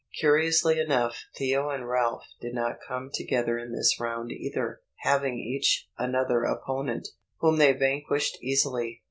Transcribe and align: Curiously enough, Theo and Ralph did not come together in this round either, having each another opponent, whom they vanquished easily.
Curiously 0.19 0.79
enough, 0.79 1.25
Theo 1.37 1.69
and 1.69 1.87
Ralph 1.87 2.25
did 2.39 2.55
not 2.55 2.79
come 2.81 3.11
together 3.13 3.59
in 3.59 3.71
this 3.71 3.99
round 3.99 4.31
either, 4.31 4.81
having 5.01 5.37
each 5.37 5.87
another 5.95 6.41
opponent, 6.41 7.09
whom 7.37 7.57
they 7.59 7.73
vanquished 7.73 8.39
easily. 8.41 8.99